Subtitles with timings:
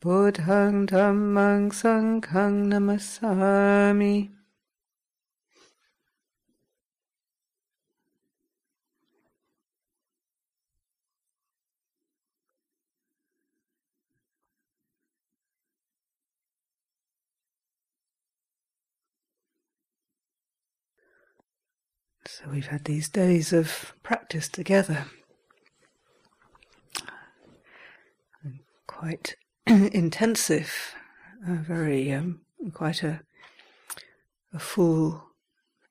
[0.00, 4.30] Buddhang Dhammang Sanghang Namasami.
[22.26, 25.04] So we've had these days of practice together.
[28.86, 29.36] Quite
[29.92, 30.96] intensive,
[31.48, 32.40] uh, very um,
[32.74, 33.20] quite a
[34.52, 35.22] a full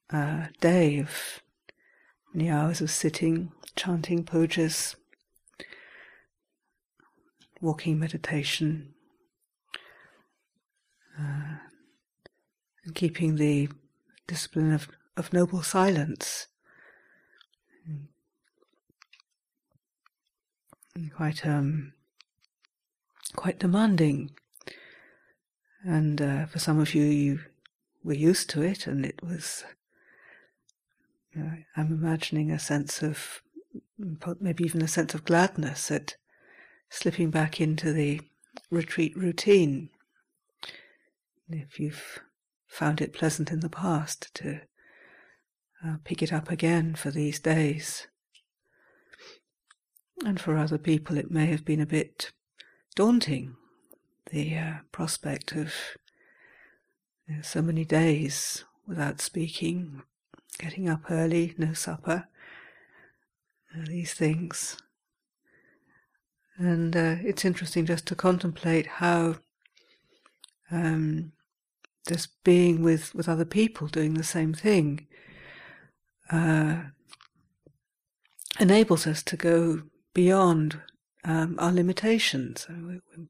[0.09, 1.41] uh, day of
[2.33, 4.95] many hours of sitting, chanting pujas,
[7.61, 8.93] walking meditation,
[11.17, 11.55] uh,
[12.83, 13.69] and keeping the
[14.27, 16.47] discipline of, of noble silence.
[20.95, 21.93] And quite um,
[23.39, 24.31] quite demanding.
[25.85, 27.39] And uh, for some of you, you
[28.03, 29.63] were used to it, and it was.
[31.33, 33.41] You know, I'm imagining a sense of,
[34.41, 36.17] maybe even a sense of gladness at
[36.89, 38.19] slipping back into the
[38.69, 39.89] retreat routine.
[41.47, 42.19] If you've
[42.67, 44.61] found it pleasant in the past to
[45.85, 48.07] uh, pick it up again for these days.
[50.25, 52.33] And for other people, it may have been a bit
[52.99, 53.55] daunting,
[54.29, 55.73] the uh, prospect of
[57.25, 60.01] you know, so many days without speaking,
[60.57, 62.27] getting up early, no supper,
[63.73, 64.75] uh, these things.
[66.57, 69.37] And uh, it's interesting just to contemplate how
[70.69, 71.31] um,
[72.05, 75.07] just being with, with other people doing the same thing
[76.29, 76.81] uh,
[78.59, 80.81] enables us to go beyond
[81.23, 82.67] um, our limitations.
[82.69, 83.27] We, we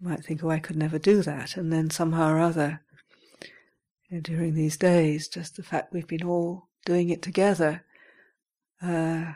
[0.00, 1.56] might think, oh, I could never do that.
[1.56, 2.82] And then somehow or other,
[4.08, 7.84] you know, during these days, just the fact we've been all doing it together,
[8.82, 9.32] uh,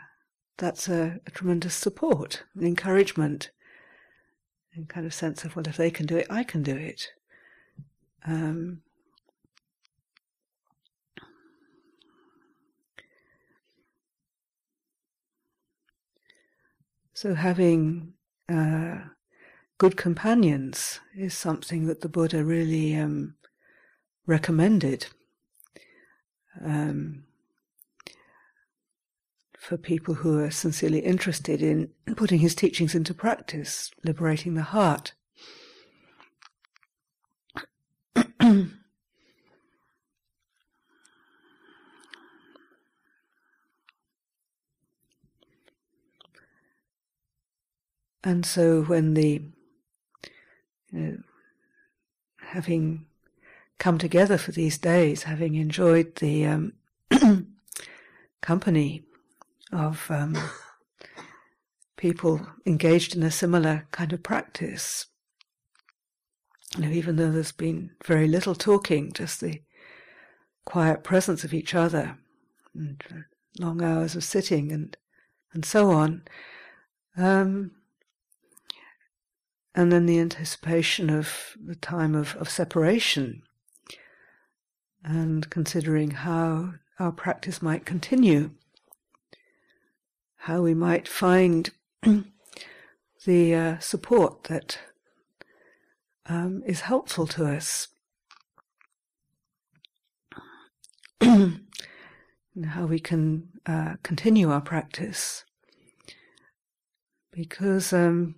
[0.57, 3.51] that's a, a, tremendous support, an encouragement,
[4.73, 7.09] and kind of sense of, well, if they can do it, I can do it.
[8.25, 8.81] Um,
[17.15, 18.13] So having
[18.49, 18.97] uh,
[19.77, 23.35] good companions is something that the Buddha really um,
[24.27, 25.07] recommended
[26.61, 27.23] um,
[29.57, 35.13] for people who are sincerely interested in putting his teachings into practice, liberating the heart.
[48.25, 49.43] And so when the,
[50.91, 51.17] you know,
[52.41, 53.05] having
[53.77, 56.73] come together for these days, having enjoyed the um,
[58.41, 59.03] company
[59.71, 60.35] of um,
[61.97, 65.05] people engaged in a similar kind of practice,
[66.75, 69.61] you know, even though there's been very little talking, just the
[70.65, 72.17] quiet presence of each other,
[72.73, 73.03] and
[73.59, 74.97] long hours of sitting, and
[75.53, 76.23] and so on.
[77.15, 77.71] Um,
[79.75, 83.43] and then the anticipation of the time of, of separation
[85.03, 88.51] and considering how our practice might continue,
[90.37, 91.71] how we might find
[93.25, 94.79] the uh, support that
[96.27, 97.89] um, is helpful to us,
[101.21, 101.59] and
[102.65, 105.43] how we can uh, continue our practice.
[107.31, 108.35] Because um,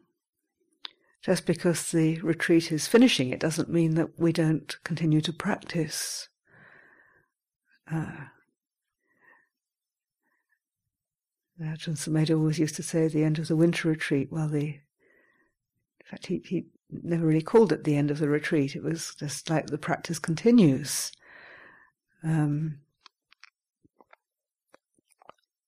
[1.28, 6.30] just because the retreat is finishing, it doesn't mean that we don't continue to practice.
[7.92, 8.28] Uh,
[11.62, 16.06] Ajahn Sumedho always used to say the end of the winter retreat, well, the, in
[16.06, 16.68] fact, he, he
[17.04, 18.74] never really called it the end of the retreat.
[18.74, 21.12] It was just like the practice continues.
[22.24, 22.78] Um,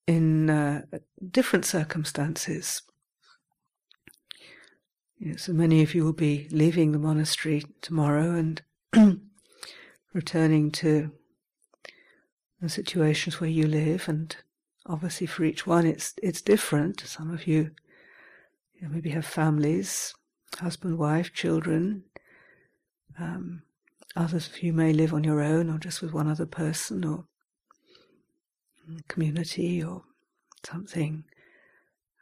[0.07, 0.83] in uh,
[1.29, 2.81] different circumstances
[5.19, 8.61] you know, so many of you will be leaving the monastery tomorrow and
[10.13, 11.11] returning to
[12.61, 14.35] the situations where you live, and
[14.85, 17.01] obviously for each one it's it's different.
[17.01, 17.71] Some of you,
[18.75, 20.13] you know, maybe have families,
[20.57, 22.03] husband, wife, children.
[23.19, 23.63] Um,
[24.15, 27.25] others of you may live on your own or just with one other person or
[29.09, 30.03] community or
[30.65, 31.25] something.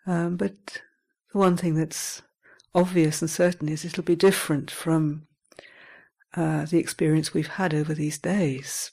[0.08, 0.82] Um, but
[1.32, 2.24] the one thing that's
[2.78, 5.26] obvious and certain is it'll be different from
[6.36, 8.92] uh, the experience we've had over these days.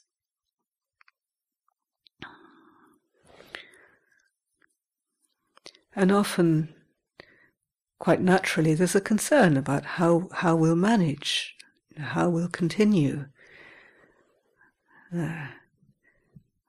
[5.95, 6.73] And often,
[7.99, 11.55] quite naturally, there's a concern about how, how we'll manage,
[11.95, 13.27] how we'll continue.
[15.15, 15.47] Uh,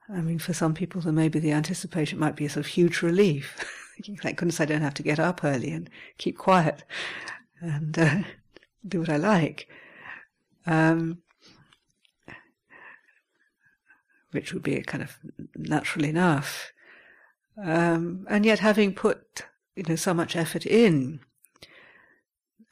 [0.07, 3.01] I mean, for some people, there maybe the anticipation might be a sort of huge
[3.01, 3.65] relief.
[4.21, 6.83] Thank goodness I don't have to get up early and keep quiet
[7.59, 8.19] and uh,
[8.87, 9.67] do what I like.
[10.65, 11.19] Um,
[14.31, 15.17] which would be kind of
[15.55, 16.71] natural enough.
[17.63, 19.45] Um, and yet, having put
[19.75, 21.21] you know so much effort in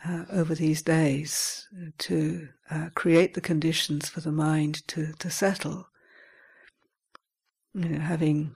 [0.07, 1.68] uh, over these days
[1.98, 5.88] to uh, create the conditions for the mind to to settle,
[7.74, 8.56] you know, having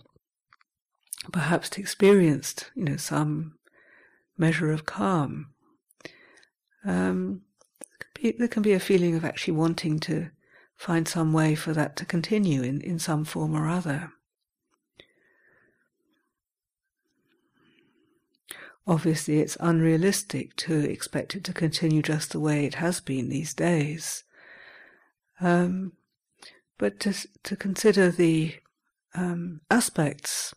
[1.31, 3.55] perhaps experienced you know some
[4.37, 5.47] measure of calm,
[6.85, 7.41] um,
[8.21, 10.29] there can be a feeling of actually wanting to
[10.75, 14.11] find some way for that to continue in, in some form or other.
[18.87, 23.53] Obviously, it's unrealistic to expect it to continue just the way it has been these
[23.53, 24.23] days.
[25.39, 25.93] Um,
[26.77, 27.13] but to,
[27.43, 28.55] to consider the
[29.13, 30.53] um, aspects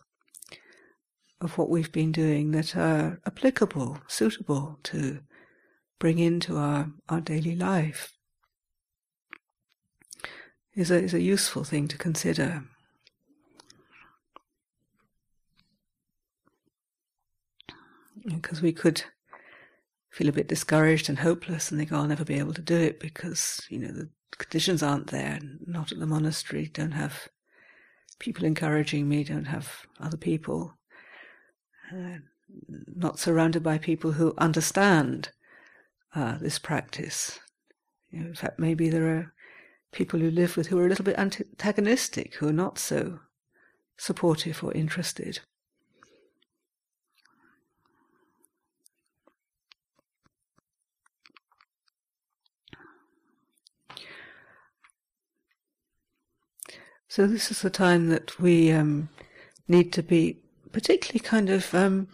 [1.43, 5.19] of what we've been doing that are applicable, suitable to
[5.99, 8.13] bring into our, our daily life
[10.75, 12.63] is a, is a useful thing to consider.
[18.25, 19.03] because we could
[20.09, 22.77] feel a bit discouraged and hopeless and think, oh, I'll never be able to do
[22.77, 27.27] it because, you know, the conditions aren't there, not at the monastery, don't have
[28.19, 30.77] people encouraging me, don't have other people,
[31.91, 32.17] uh,
[32.95, 35.29] not surrounded by people who understand
[36.15, 37.39] uh, this practice.
[38.11, 39.33] You know, in fact, maybe there are
[39.91, 43.19] people who live with who are a little bit antagonistic, who are not so
[43.97, 45.39] supportive or interested.
[57.07, 59.09] So this is the time that we um,
[59.67, 60.42] need to be
[60.73, 62.09] particularly kind of um,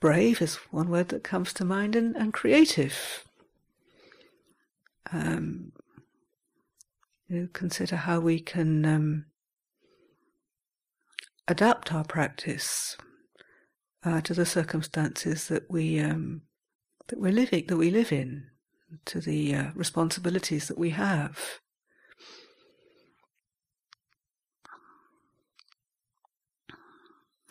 [0.00, 3.24] brave is one word that comes to mind, and, and creative.
[5.12, 5.72] Um,
[7.28, 9.26] you know, consider how we can um,
[11.46, 12.96] adapt our practice
[14.04, 16.42] uh, to the circumstances that we um,
[17.08, 18.48] that we're living that we live in,
[19.04, 21.60] to the uh, responsibilities that we have.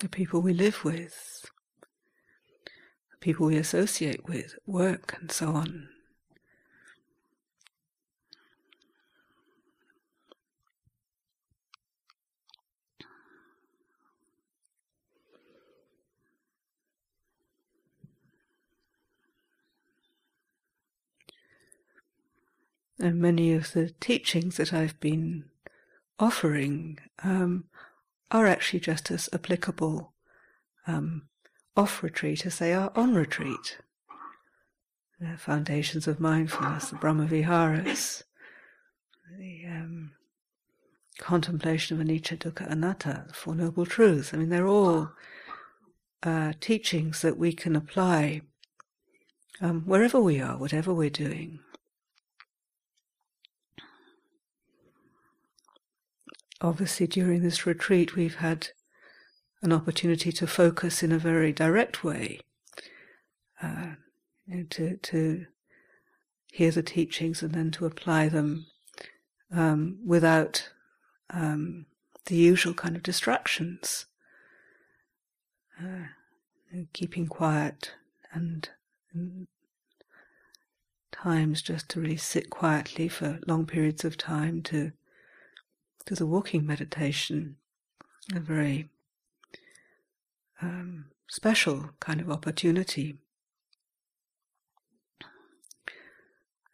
[0.02, 1.46] The people we live with,
[3.12, 5.90] the people we associate with, work, and so on.
[23.00, 25.46] And many of the teachings that I've been
[26.20, 27.66] offering um,
[28.32, 30.14] are actually just as applicable
[30.88, 31.24] um,
[31.76, 33.78] off retreat as they are on retreat.
[35.20, 38.24] The foundations of mindfulness, the Brahma Viharas,
[39.38, 40.12] the um,
[41.20, 44.34] contemplation of anicca, dukkha, anatta, the Four Noble Truths.
[44.34, 45.12] I mean, they're all
[46.24, 48.42] uh, teachings that we can apply
[49.62, 51.60] um, wherever we are, whatever we're doing.
[56.62, 58.70] Obviously during this retreat we've had
[59.62, 62.40] an opportunity to focus in a very direct way,
[63.62, 63.94] uh,
[64.70, 65.46] to to
[66.52, 68.66] hear the teachings and then to apply them
[69.52, 70.70] um, without
[71.30, 71.86] um,
[72.26, 74.06] the usual kind of distractions,
[75.80, 76.08] uh,
[76.94, 77.94] keeping quiet
[78.34, 78.70] and,
[79.14, 79.48] and
[81.12, 84.92] times just to really sit quietly for long periods of time to
[86.06, 87.58] to the walking meditation,
[88.36, 88.90] a very
[90.62, 93.18] um, special kind of opportunity.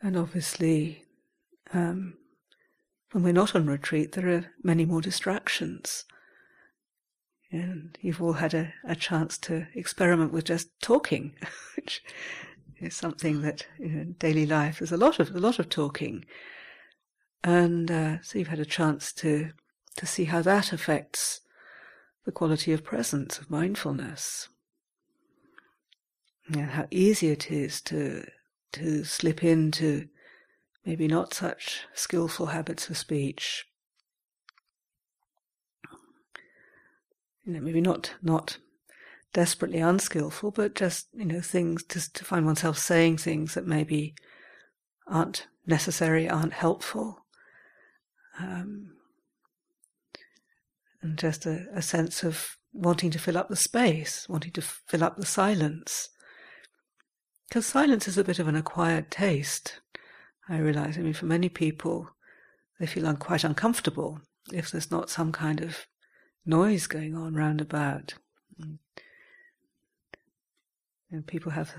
[0.02, 1.04] And obviously,
[1.74, 2.16] um,
[3.12, 6.06] when we're not on retreat, there are many more distractions.
[7.52, 11.34] And you've all had a, a chance to experiment with just talking,
[11.76, 12.04] which
[12.80, 16.26] is something that in daily life there's a lot of a lot of talking,
[17.48, 19.52] and uh, so you've had a chance to
[19.96, 21.40] to see how that affects
[22.26, 24.50] the quality of presence of mindfulness.
[26.52, 28.26] And how easy it is to
[28.74, 30.10] to slip into
[30.86, 33.66] maybe not such skillful habits of speech.
[37.46, 38.58] You know, maybe not not
[39.32, 44.16] desperately unskillful, but just you know things to to find oneself saying things that maybe
[45.08, 47.24] aren't necessary, aren't helpful,
[48.40, 48.92] um,
[51.02, 55.04] and just a, a sense of wanting to fill up the space, wanting to fill
[55.04, 56.10] up the silence.
[57.48, 59.80] Because silence is a bit of an acquired taste.
[60.50, 60.98] I realize.
[60.98, 62.10] I mean, for many people,
[62.80, 64.22] they feel un- quite uncomfortable
[64.54, 65.88] if there's not some kind of
[66.46, 68.14] noise going on round about.
[68.60, 68.80] And,
[71.12, 71.74] and people have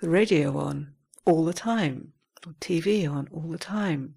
[0.00, 0.94] the radio on
[1.24, 2.12] all the time,
[2.46, 4.16] or TV on all the time,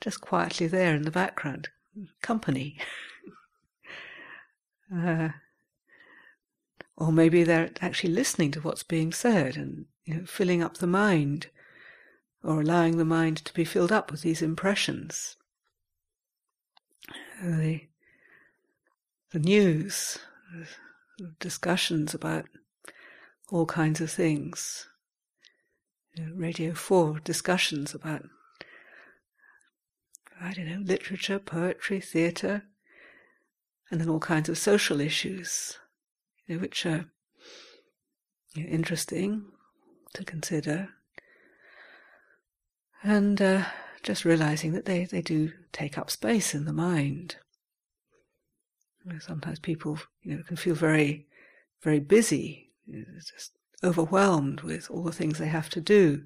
[0.00, 1.68] just quietly there in the background,
[2.20, 2.76] company.
[4.96, 5.28] uh,
[6.96, 10.86] or maybe they're actually listening to what's being said and you know, filling up the
[10.86, 11.48] mind
[12.42, 15.36] or allowing the mind to be filled up with these impressions.
[17.42, 17.82] The,
[19.30, 20.18] the news,
[21.38, 22.46] discussions about
[23.50, 24.88] all kinds of things.
[26.34, 28.24] Radio 4 discussions about,
[30.42, 32.64] I don't know, literature, poetry, theatre,
[33.90, 35.78] and then all kinds of social issues,
[36.46, 37.06] you know, which are
[38.54, 39.44] you know, interesting
[40.14, 40.90] to consider
[43.02, 43.64] and uh,
[44.02, 47.36] just realizing that they, they do take up space in the mind.
[49.20, 51.26] Sometimes people, you know, can feel very,
[51.82, 56.22] very busy, you know, just overwhelmed with all the things they have to do.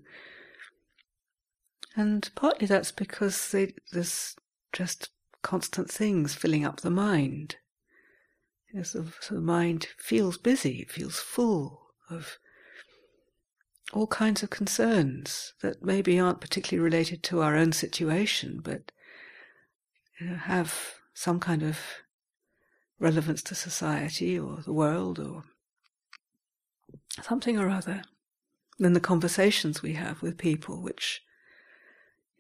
[1.97, 4.37] And partly that's because they, there's
[4.73, 5.09] just
[5.43, 7.57] constant things filling up the mind.
[8.83, 12.37] So the mind feels busy, it feels full of
[13.93, 18.93] all kinds of concerns that maybe aren't particularly related to our own situation, but
[20.21, 21.79] you know, have some kind of
[22.99, 25.45] relevance to society or the world or
[27.23, 28.03] something or other.
[28.79, 31.23] Then the conversations we have with people, which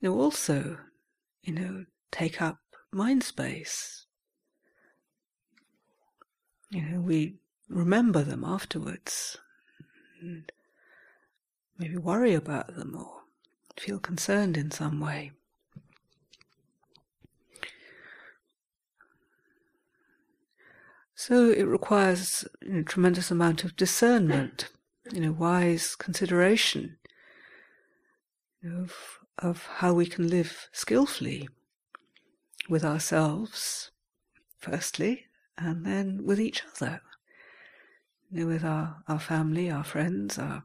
[0.01, 0.79] you know also
[1.43, 2.59] you know take up
[2.93, 4.07] mind space.
[6.71, 7.37] You know, we
[7.69, 9.39] remember them afterwards.
[10.21, 10.51] And
[11.79, 13.23] maybe worry about them or
[13.79, 15.33] feel concerned in some way.
[21.15, 24.69] So it requires you know, a tremendous amount of discernment,
[25.13, 26.99] you know, wise consideration
[28.63, 28.95] You of,
[29.39, 31.49] of how we can live skillfully
[32.69, 33.91] with ourselves,
[34.59, 35.27] firstly,
[35.59, 37.01] and then with each other,
[38.31, 40.65] you know, with our, our family, our friends, our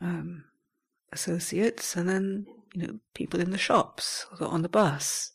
[0.00, 0.44] um,
[1.12, 5.32] associates, and then you know people in the shops or on the bus.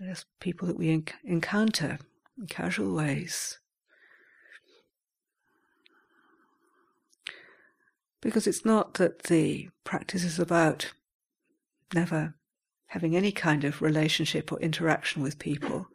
[0.00, 1.98] Just people that we enc- encounter
[2.38, 3.58] in casual ways.
[8.20, 10.92] Because it's not that the practice is about
[11.94, 12.34] never
[12.88, 15.86] having any kind of relationship or interaction with people.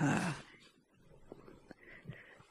[0.00, 0.32] Uh,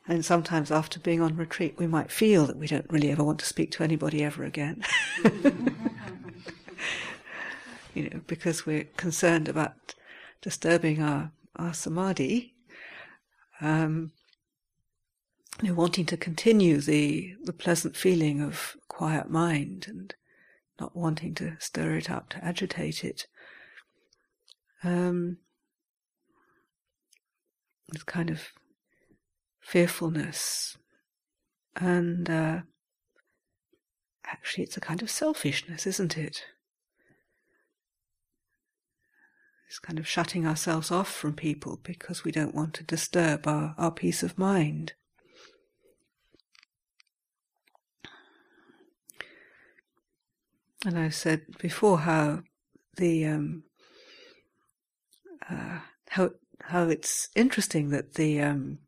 [0.08, 3.40] and sometimes after being on retreat, we might feel that we don't really ever want
[3.40, 4.84] to speak to anybody ever again.
[7.94, 9.96] you know, because we're concerned about
[10.42, 12.54] disturbing our, our samadhi.
[13.62, 14.12] Um,
[15.62, 20.16] you know, wanting to continue the, the pleasant feeling of quiet mind and
[20.80, 23.28] not wanting to stir it up, to agitate it.
[24.84, 25.38] Um,
[27.94, 28.42] it's kind of
[29.62, 30.78] fearfulness,
[31.76, 32.62] and uh,
[34.26, 36.44] actually, it's a kind of selfishness, isn't it?
[39.70, 43.74] It's kind of shutting ourselves off from people because we don't want to disturb our,
[43.78, 44.94] our peace of mind.
[50.86, 52.44] And I said before how
[52.98, 53.64] the um,
[55.50, 58.80] uh, how how it's interesting that the um,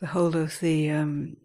[0.00, 1.36] the whole of the um,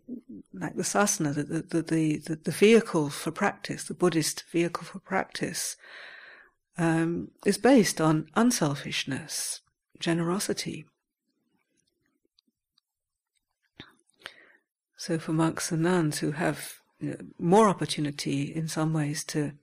[0.54, 5.00] like the sasana, the, the, the, the, the vehicle for practice, the Buddhist vehicle for
[5.00, 5.78] practice,
[6.78, 9.62] um, is based on unselfishness,
[10.00, 10.86] generosity.
[14.98, 16.81] So for monks and nuns who have
[17.40, 19.54] more opportunity in some ways to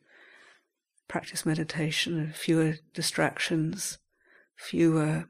[1.08, 3.98] practice meditation, fewer distractions,
[4.56, 5.28] fewer,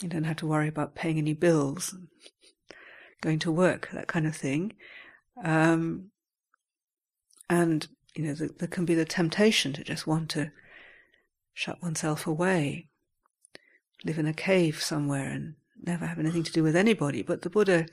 [0.00, 1.94] you don't have to worry about paying any bills,
[3.20, 4.72] going to work, that kind of thing.
[5.44, 6.10] Um,
[7.48, 10.50] and, you know, there can be the temptation to just want to
[11.54, 12.88] shut oneself away,
[14.04, 17.22] live in a cave somewhere and never have anything to do with anybody.
[17.22, 17.86] But the Buddha,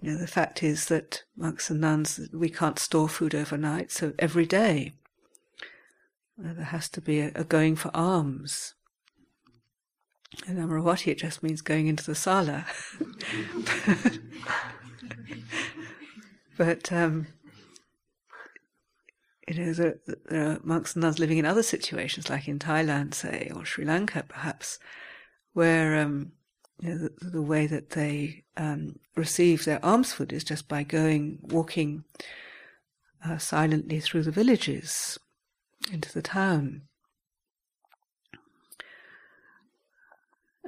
[0.00, 4.12] you know, the fact is that monks and nuns, we can't store food overnight, so
[4.18, 4.92] every day
[6.38, 8.74] uh, there has to be a, a going for alms.
[10.46, 12.66] In Amaravati, it just means going into the sala.
[16.58, 17.28] but um,
[19.48, 19.98] you know, there,
[20.28, 23.84] there, are monks and nuns living in other situations, like in Thailand, say, or Sri
[23.84, 24.78] Lanka, perhaps,
[25.52, 26.32] where um,
[26.80, 30.82] you know, the, the, way that they um, receive their alms food is just by
[30.82, 32.04] going, walking
[33.24, 35.18] uh, silently through the villages
[35.92, 36.82] into the town.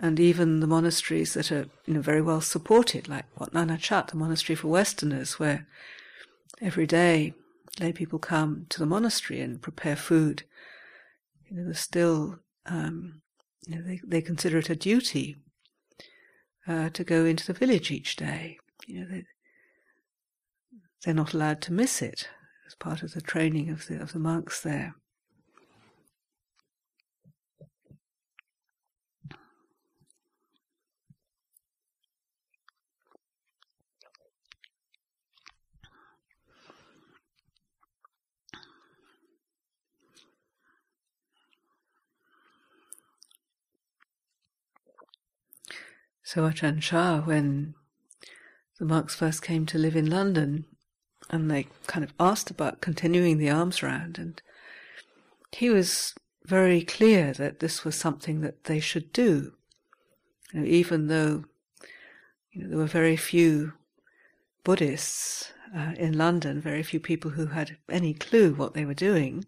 [0.00, 4.16] And even the monasteries that are you know, very well supported, like Wat Nanachat, the
[4.16, 5.66] monastery for Westerners, where
[6.60, 7.34] every day
[7.80, 10.44] lay people come to the monastery and prepare food.
[11.50, 13.22] You know, there's still, um,
[13.66, 15.36] you know, they, they consider it a duty
[16.68, 18.58] uh, to go into the village each day.
[18.86, 19.24] You know, they,
[21.04, 22.28] they're not allowed to miss it
[22.66, 24.94] as part of the training of the of the monks there.
[46.28, 47.74] So Ajahn Chah, when
[48.78, 50.66] the monks first came to live in London,
[51.30, 54.42] and they kind of asked about continuing the alms round, and
[55.52, 56.14] he was
[56.44, 59.54] very clear that this was something that they should do.
[60.52, 61.44] You know, even though
[62.52, 63.72] you know, there were very few
[64.64, 69.46] Buddhists uh, in London, very few people who had any clue what they were doing,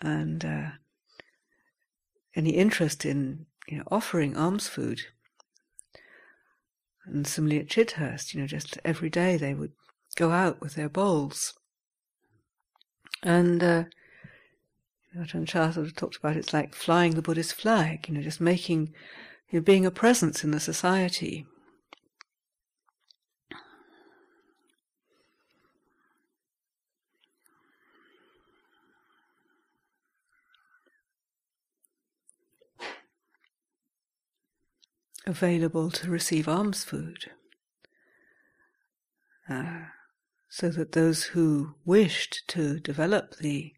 [0.00, 0.70] and uh,
[2.36, 5.02] any interest in you know, offering alms food.
[7.04, 9.72] And similarly at Chithurst, you know, just every day they would
[10.16, 11.54] go out with their bowls.
[13.22, 13.84] And uh,
[15.16, 18.40] Ajahn Chah sort of talked about it's like flying the Buddhist flag, you know, just
[18.40, 18.92] making,
[19.50, 21.46] you know, being a presence in the society.
[35.28, 37.30] Available to receive alms food.
[39.48, 39.84] Uh,
[40.48, 43.74] so that those who wished to develop the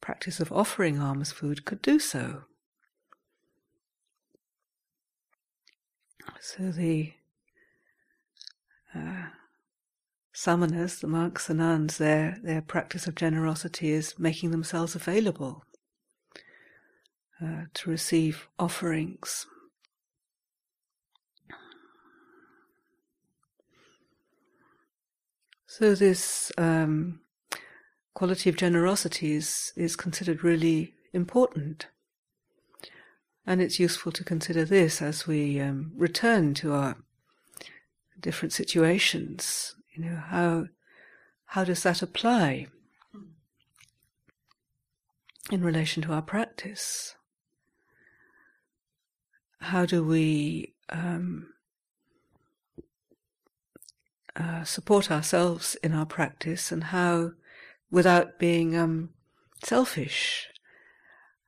[0.00, 2.44] practice of offering alms food could do so.
[6.40, 7.12] So the
[8.94, 9.26] uh,
[10.44, 15.64] the monks, the nuns, their their practice of generosity is making themselves available
[17.42, 19.46] uh, to receive offerings.
[25.70, 27.20] So this um,
[28.14, 31.88] quality of generosity is, is considered really important.
[33.46, 36.96] And it's useful to consider this as we um, return to our
[38.18, 39.74] different situations.
[39.94, 40.68] You know, how,
[41.44, 42.68] how does that apply
[45.52, 47.14] in relation to our practice?
[49.60, 51.48] How do we um,
[54.38, 57.32] uh, support ourselves in our practice and how,
[57.90, 59.10] without being um,
[59.64, 60.46] selfish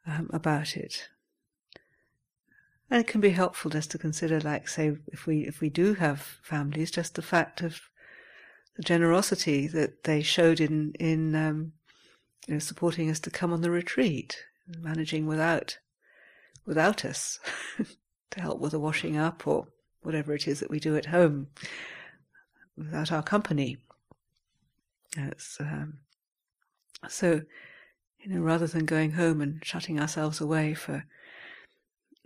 [0.07, 1.09] um, about it.
[2.91, 5.95] And it can be helpful just to consider, like, say, if we if we do
[5.95, 7.83] have families, just the fact of
[8.77, 11.73] the generosity that they showed in in um,
[12.49, 15.79] you know, supporting us to come on the retreat, managing without
[16.67, 17.39] without us
[18.31, 19.69] to help with the washing up or
[20.03, 21.47] whatever it is that we do at home
[22.77, 23.79] without our company.
[25.19, 25.99] Um,
[27.09, 27.43] so,
[28.21, 31.05] you know, rather than going home and shutting ourselves away for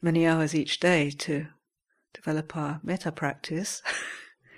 [0.03, 1.47] many hours each day to
[2.13, 3.83] develop our metta practice,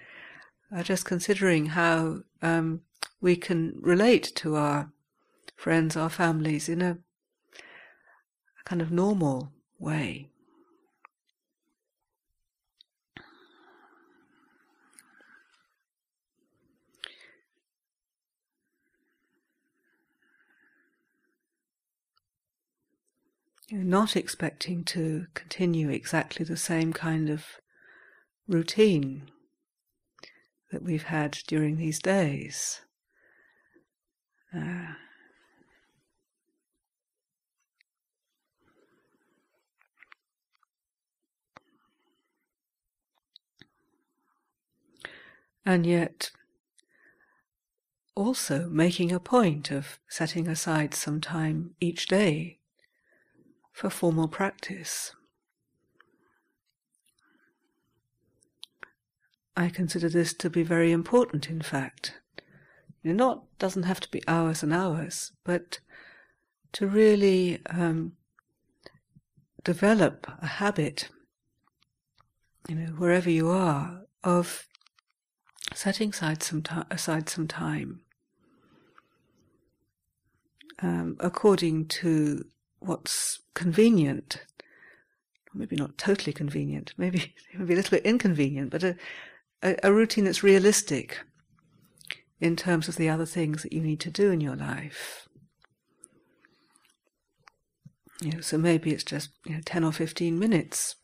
[0.83, 2.81] just considering how um,
[3.21, 4.91] we can relate to our
[5.57, 6.99] friends, our families in a,
[8.61, 10.29] a kind of normal way.
[23.69, 27.47] You're not expecting to continue exactly the same kind of
[28.47, 29.29] routine
[30.71, 32.83] that we've had during these days.
[34.57, 34.95] Uh,
[45.65, 46.31] and yet
[48.15, 52.56] also making a point of setting aside some time each day
[53.77, 55.13] for formal practice.
[59.55, 62.19] I consider this to be very important, in fact.
[63.05, 65.81] Know, not doesn't have to be hours and hours, but
[66.73, 68.13] to really um,
[69.63, 71.11] develop a habit,
[72.69, 74.67] you know, wherever you are, of
[75.75, 78.01] setting aside some, ta- aside some time
[80.81, 82.47] um, according to
[82.81, 84.43] what's convenient.
[85.55, 88.97] Maybe not totally convenient, maybe, maybe a little bit inconvenient, but a,
[89.63, 91.21] a, a routine that's realistic
[92.41, 95.29] in terms of the other things that you need to do in your life.
[98.21, 100.97] You know, so maybe it's just you know, 10 or 15 minutes,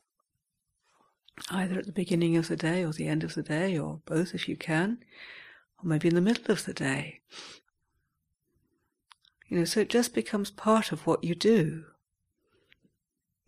[1.51, 4.35] either at the beginning of the day or the end of the day, or both
[4.35, 4.99] if you can,
[5.79, 7.21] or maybe in the middle of the day.
[9.53, 11.85] You know, so it just becomes part of what you do.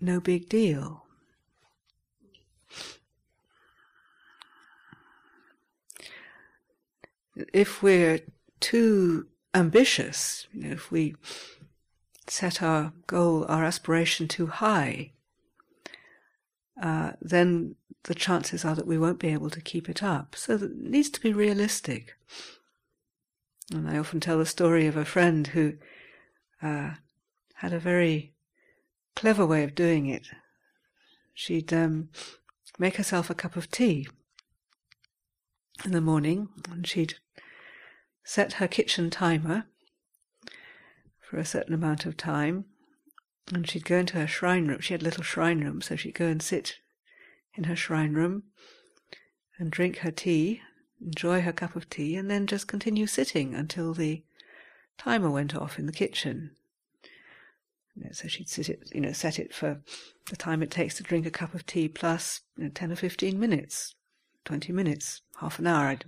[0.02, 1.06] No big deal.
[7.54, 8.20] If we're
[8.60, 11.14] too ambitious, you know, if we
[12.26, 15.12] set our goal, our aspiration too high,
[16.82, 20.36] uh, then the chances are that we won't be able to keep it up.
[20.36, 22.18] So it needs to be realistic.
[23.72, 25.78] And I often tell the story of a friend who
[26.62, 26.94] uh,
[27.54, 28.32] had a very
[29.14, 30.28] clever way of doing it.
[31.32, 32.10] She'd um,
[32.78, 34.06] make herself a cup of tea
[35.84, 37.14] in the morning, and she'd
[38.22, 39.66] set her kitchen timer
[41.20, 42.66] for a certain amount of time,
[43.52, 44.80] and she'd go into her shrine room.
[44.80, 46.78] She had a little shrine room, so she'd go and sit
[47.54, 48.44] in her shrine room
[49.58, 50.60] and drink her tea,
[51.00, 54.22] enjoy her cup of tea, and then just continue sitting until the
[54.98, 56.52] timer went off in the kitchen.
[57.94, 59.80] You know, so she'd sit it, you know, set it for
[60.30, 62.96] the time it takes to drink a cup of tea plus you know, 10 or
[62.96, 63.94] 15 minutes,
[64.44, 65.86] 20 minutes, half an hour.
[65.86, 65.98] I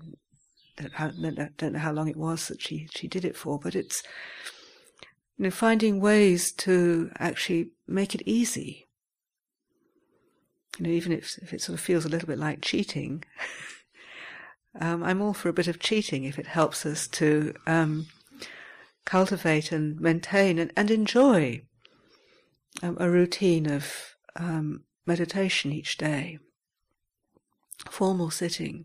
[0.77, 4.03] don't, don't know how long it was that she, she did it for, but it's,
[5.39, 8.87] you know, finding ways to actually make it easy.
[10.79, 13.25] You know, even if, if it sort of feels a little bit like cheating,
[14.81, 18.07] um, I'm all for a bit of cheating if it helps us to um,
[19.07, 21.63] cultivate and maintain and, and enjoy
[22.83, 26.39] um, a routine of um, meditation each day,
[27.89, 28.85] formal sitting.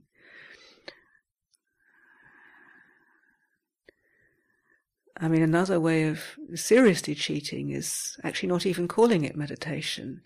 [5.19, 6.23] I mean, another way of
[6.55, 10.21] seriously cheating is actually not even calling it meditation.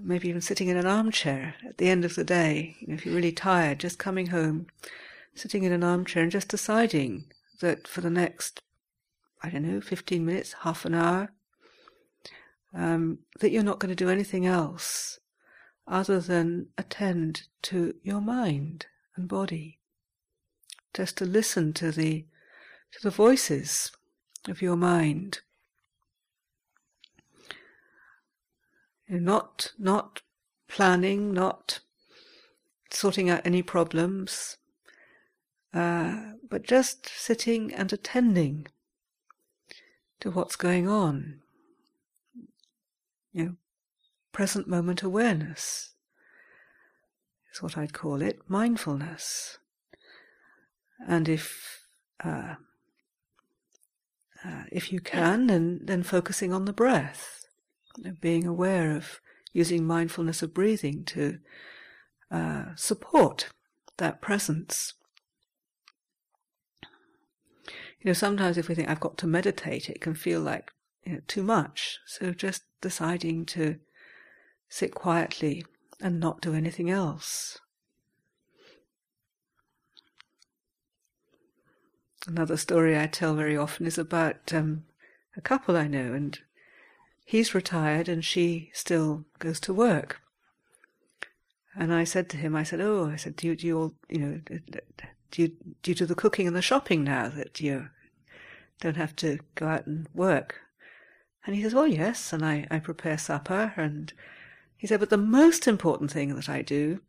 [0.00, 3.06] Maybe even sitting in an armchair at the end of the day, you know, if
[3.06, 4.66] you're really tired, just coming home,
[5.34, 7.24] sitting in an armchair and just deciding
[7.60, 8.62] that for the next,
[9.42, 11.32] I don't know, 15 minutes, half an hour,
[12.74, 15.20] um, that you're not going to do anything else
[15.86, 18.86] other than attend to your mind
[19.16, 19.78] and body.
[20.92, 22.24] Just to listen to the,
[22.92, 23.92] to the voices
[24.48, 25.40] of your mind.
[29.06, 30.22] You're not, not
[30.68, 31.80] planning, not
[32.90, 34.56] sorting out any problems,
[35.74, 38.66] uh, but just sitting and attending
[40.20, 41.40] to what's going on.
[43.32, 43.54] You know,
[44.32, 45.94] present moment awareness
[47.52, 49.58] is what I'd call it, mindfulness.
[51.06, 51.80] And if
[52.24, 52.54] uh,
[54.44, 57.46] uh, if you can, then then focusing on the breath,
[57.96, 59.20] you know, being aware of
[59.52, 61.38] using mindfulness of breathing to
[62.30, 63.50] uh, support
[63.98, 64.94] that presence.
[68.04, 70.70] You know, sometimes if we think I've got to meditate, it can feel like
[71.04, 71.98] you know, too much.
[72.06, 73.80] So just deciding to
[74.68, 75.64] sit quietly
[76.00, 77.58] and not do anything else.
[82.26, 84.84] another story I tell very often is about um,
[85.36, 86.38] a couple I know, and
[87.24, 90.20] he's retired and she still goes to work.
[91.76, 93.94] And I said to him, I said, "Oh, I said, do you, do you all,
[94.08, 94.40] you know,
[95.30, 95.48] do you
[95.82, 97.88] do you do the cooking and the shopping now that you
[98.80, 100.60] don't have to go out and work?"
[101.46, 104.12] And he says, "Well, yes." And I I prepare supper, and
[104.76, 107.00] he said, "But the most important thing that I do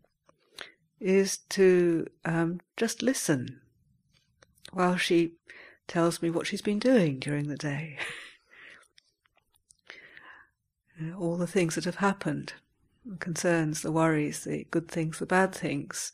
[1.00, 3.62] is to um, just listen
[4.72, 5.34] while she
[5.88, 7.98] tells me what she's been doing during the day."
[11.18, 12.54] all the things that have happened
[13.06, 16.12] the concerns, the worries, the good things, the bad things.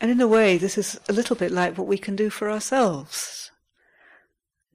[0.00, 2.50] And in a way, this is a little bit like what we can do for
[2.50, 3.50] ourselves.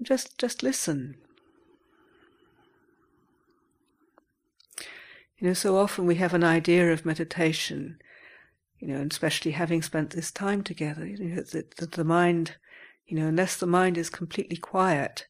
[0.02, 1.16] Just, just listen.
[5.38, 8.00] You know, so often we have an idea of meditation,
[8.80, 12.56] you know, and especially having spent this time together, you know, that, that the mind,
[13.06, 15.28] you know, unless the mind is completely quiet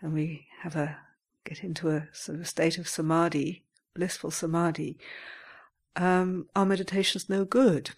[0.00, 0.98] and we have a,
[1.44, 4.98] get into a sort of state of samadhi, blissful samadhi,
[5.96, 7.90] um, our meditation's no good.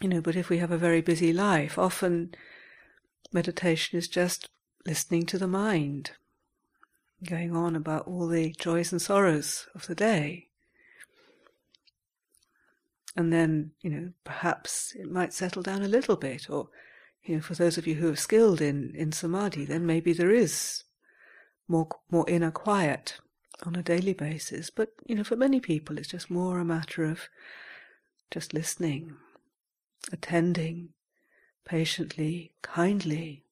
[0.00, 2.34] You know, but if we have a very busy life, often
[3.32, 4.48] meditation is just
[4.86, 6.12] listening to the mind,
[7.22, 10.46] going on about all the joys and sorrows of the day.
[13.14, 16.68] And then, you know, perhaps it might settle down a little bit, or,
[17.24, 20.30] you know, for those of you who are skilled in, in samadhi, then maybe there
[20.30, 20.84] is
[21.68, 23.18] more, more inner quiet
[23.66, 24.70] on a daily basis.
[24.70, 27.28] But, you know, for many people, it's just more a matter of
[28.30, 29.16] just listening,
[30.12, 30.90] attending
[31.64, 33.44] patiently, kindly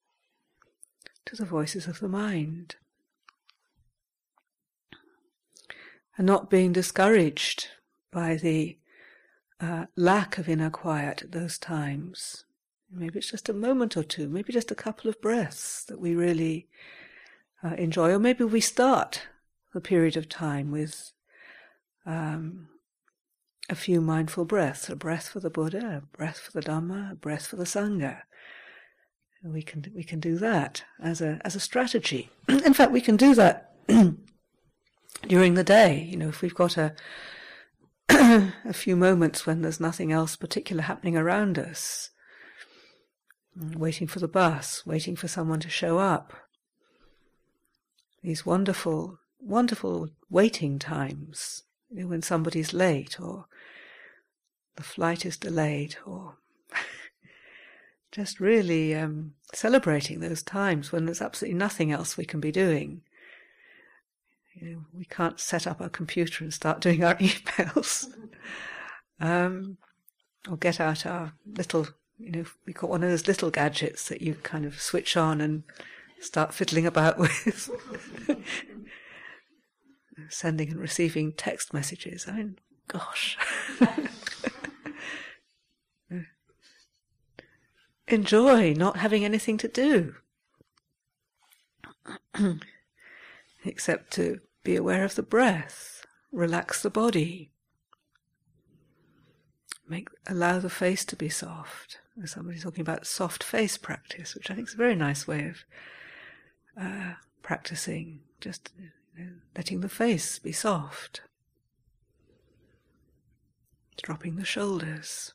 [1.25, 2.77] to the voices of the mind.
[6.17, 7.69] And not being discouraged
[8.11, 8.79] by the
[9.61, 12.45] uh, lack of inner quiet at those times.
[12.91, 16.15] Maybe it's just a moment or two, maybe just a couple of breaths that we
[16.15, 16.69] really
[17.63, 19.23] uh, enjoy, or maybe we start
[19.75, 21.13] the period of time with
[22.07, 22.69] um,
[23.69, 27.15] a few mindful breaths, a breath for the Buddha, a breath for the Dhamma, a
[27.15, 28.23] breath for the Sangha.
[29.45, 32.31] We can we can do that as a as a strategy.
[32.49, 33.73] In fact, we can do that
[35.29, 36.03] during the day.
[36.11, 36.95] You know, if we've got a
[38.09, 42.11] a few moments when there's nothing else particular happening around us,
[43.55, 46.33] waiting for the bus, waiting for someone to show up.
[48.23, 53.47] These wonderful wonderful waiting times you know, when somebody's late or
[54.79, 56.37] the flight is delayed or
[58.13, 63.03] just really um, celebrating those times when there's absolutely nothing else we can be doing.
[64.55, 68.07] You know, we can't set up our computer and start doing our emails.
[69.21, 69.79] um,
[70.49, 71.89] or get out our little,
[72.19, 75.41] you know, we got one of those little gadgets that you kind of switch on
[75.41, 75.65] and
[76.21, 77.69] start fiddling about with
[80.29, 82.27] sending and receiving text messages.
[82.29, 83.37] I mean, gosh.
[88.09, 90.15] Enjoy not having anything to do.
[93.65, 97.53] Except to be aware of the breath, relax the body,
[99.89, 101.99] make allow the face to be soft.
[102.17, 105.49] There's somebody talking about soft face practice, which I think is a very nice way
[105.49, 105.65] of
[106.81, 108.21] uh, practicing.
[108.41, 108.71] Just
[109.57, 111.23] letting the face be soft,
[114.01, 115.35] dropping the shoulders.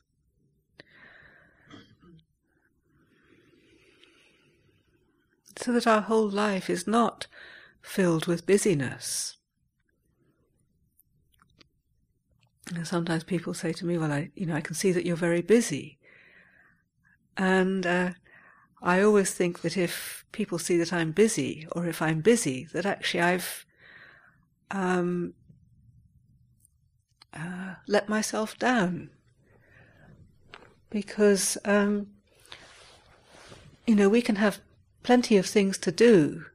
[5.56, 7.26] So that our whole life is not
[7.80, 9.36] filled with busyness.
[12.74, 15.16] And sometimes people say to me, "Well, I, you know, I can see that you're
[15.16, 15.98] very busy,"
[17.36, 18.10] and uh,
[18.82, 22.86] I always think that if people see that I'm busy, or if I'm busy, that
[22.86, 23.66] actually I've
[24.70, 25.34] um,
[27.32, 29.10] uh, let myself down
[30.90, 32.08] because um,
[33.86, 34.60] you know we can have
[35.04, 36.46] plenty of things to do,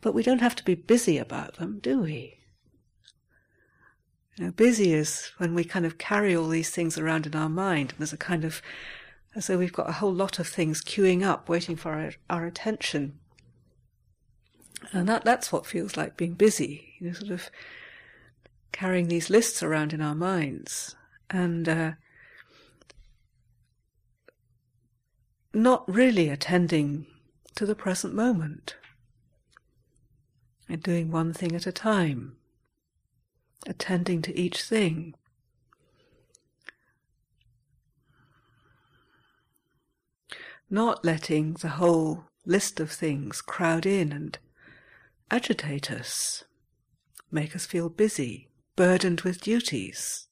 [0.00, 2.38] but we don't have to be busy about them, do we?
[4.36, 7.50] You know, busy is when we kind of carry all these things around in our
[7.50, 8.62] mind, and there's a kind of
[9.34, 12.46] as though we've got a whole lot of things queuing up, waiting for our, our
[12.46, 13.18] attention.
[14.92, 17.50] And that, that's what feels like being busy, you know, sort of
[18.70, 20.94] carrying these lists around in our minds
[21.30, 21.92] and uh,
[25.52, 27.06] not really attending
[27.56, 28.76] to the present moment
[30.68, 32.36] and doing one thing at a time,
[33.66, 35.14] attending to each thing.
[40.70, 44.38] not letting the whole list of things crowd in and
[45.30, 46.44] agitate us,
[47.30, 50.26] make us feel busy, burdened with duties.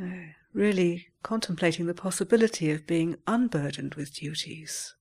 [0.00, 4.94] Uh, really contemplating the possibility of being unburdened with duties.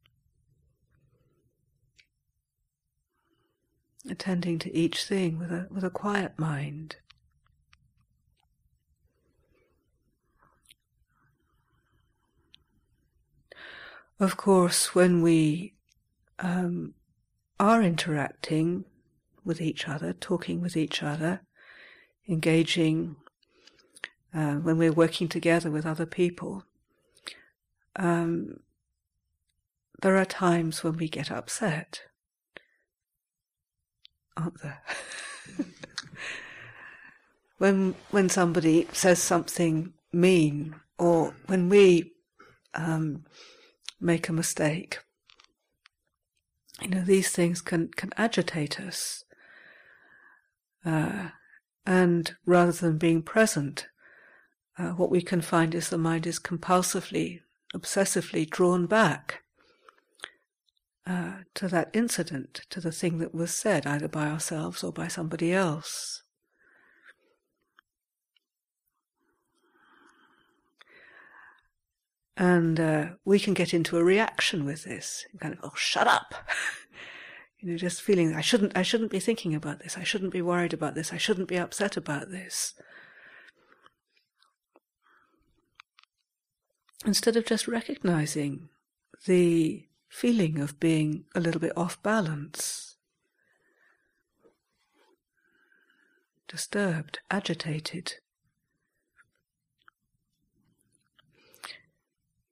[4.10, 6.96] Attending to each thing with a, with a quiet mind.
[14.20, 15.74] Of course, when we
[16.40, 16.94] um,
[17.60, 18.86] are interacting
[19.44, 21.42] with each other, talking with each other,
[22.28, 23.16] engaging
[24.34, 26.66] uh, when we're working together with other people,
[27.96, 28.60] um,
[30.02, 32.04] there are times when we get upset,
[34.38, 34.82] aren't there?
[37.58, 42.12] when when somebody says something mean, or when we
[42.74, 43.26] um,
[44.00, 45.00] make a mistake.
[46.82, 49.24] You know, these things can, can agitate us.
[50.84, 51.30] Uh,
[51.86, 53.88] and rather than being present,
[54.78, 57.42] uh, what we can find is the mind is compulsively,
[57.76, 59.44] obsessively drawn back
[61.06, 65.08] uh, to that incident, to the thing that was said, either by ourselves or by
[65.08, 66.24] somebody else.
[72.38, 76.34] And uh, we can get into a reaction with this, kind of, oh, shut up.
[77.60, 79.98] you know, just feeling I shouldn't, I shouldn't be thinking about this.
[79.98, 81.14] I shouldn't be worried about this.
[81.14, 82.74] I shouldn't be upset about this.
[87.06, 88.70] Instead of just recognizing
[89.26, 92.98] the feeling of being a little bit off balance,
[96.48, 98.16] disturbed, agitated.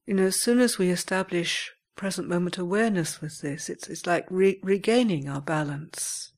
[0.09, 4.25] you know, as soon as we establish present moment awareness with this, it's, it's like
[4.31, 6.31] re- regaining our balance.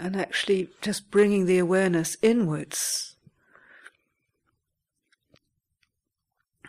[0.00, 3.13] And actually just bringing the awareness inwards.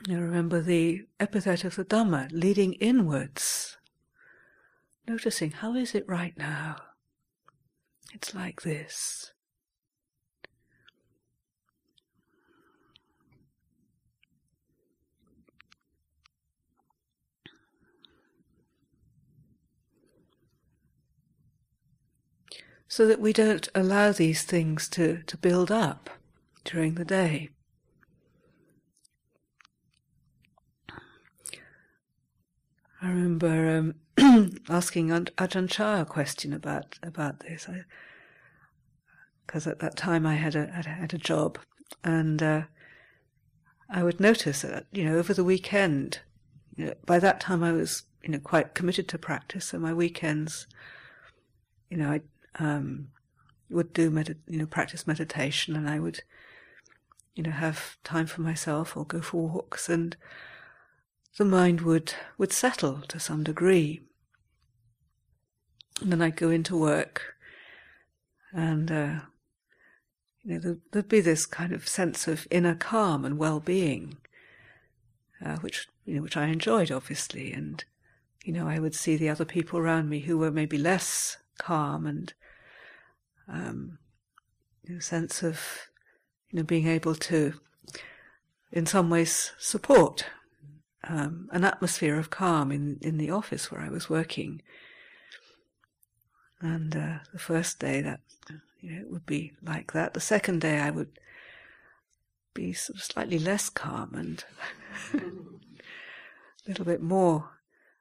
[0.08, 3.78] You remember the epithet of the Dhamma, leading inwards.
[5.08, 6.76] Noticing, how is it right now?
[8.14, 9.32] It's like this.
[22.88, 26.10] so that we don't allow these things to, to build up
[26.64, 27.50] during the day.
[33.06, 37.70] I remember um, asking Ajahn Chah a question about about this,
[39.46, 41.60] because at that time I had a had a job,
[42.04, 42.62] and uh,
[43.92, 46.22] I would notice that you know over the weekend,
[46.76, 49.94] you know, by that time I was you know quite committed to practice, so my
[49.94, 50.66] weekends,
[51.92, 52.22] you know, I
[52.58, 53.10] um,
[53.70, 56.24] would do med- you know practice meditation, and I would
[57.36, 60.18] you know have time for myself or go for walks, and
[61.38, 64.02] the mind would would settle to some degree.
[66.02, 67.36] And then I'd go into work,
[68.52, 69.20] and uh,
[70.44, 74.18] you know there, would be this kind of sense of inner calm and well-being,
[75.44, 77.84] uh, which you know which I enjoyed obviously, and
[78.44, 82.06] you know I would see the other people around me who were maybe less calm
[82.06, 82.34] and
[83.48, 84.00] um,
[84.90, 85.88] a sense of
[86.50, 87.54] you know being able to,
[88.72, 90.26] in some ways, support
[91.08, 94.62] um, an atmosphere of calm in in the office where I was working.
[96.62, 98.22] And uh, the first day that
[98.82, 100.14] you know, it would be like that.
[100.14, 101.20] The second day I would
[102.54, 104.44] be sort of slightly less calm and
[105.14, 107.50] a little bit more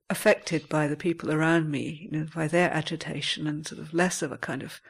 [0.09, 4.23] affected by the people around me, you know, by their agitation and sort of less
[4.23, 4.81] of a kind of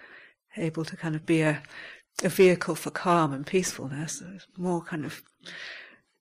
[0.57, 1.63] able to kind of be a,
[2.23, 4.23] a vehicle for calm and peacefulness.
[4.57, 5.23] more kind of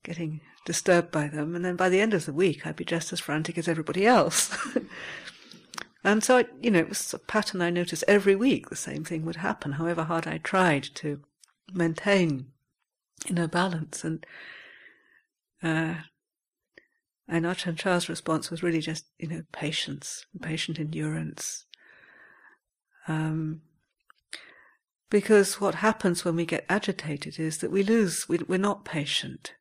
[0.04, 1.56] getting disturbed by them.
[1.56, 4.06] And then by the end of the week, I'd be just as frantic as everybody
[4.06, 4.56] else.
[6.04, 8.70] and so, I, you know, it was a pattern I noticed every week.
[8.70, 11.22] The same thing would happen, however hard I tried to
[11.74, 12.48] maintain
[13.28, 14.04] inner balance.
[14.04, 14.26] And,
[15.62, 15.96] uh,
[17.28, 21.66] and Chah's response was really just, you know, patience, patient endurance.
[23.08, 23.62] Um,
[25.10, 29.54] because what happens when we get agitated is that we lose, we, are not patient.